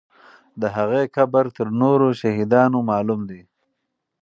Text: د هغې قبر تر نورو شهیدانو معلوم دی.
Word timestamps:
د 0.61 0.63
هغې 0.75 1.03
قبر 1.15 1.45
تر 1.57 1.67
نورو 1.81 2.07
شهیدانو 2.21 2.77
معلوم 2.89 3.21
دی. 3.29 3.41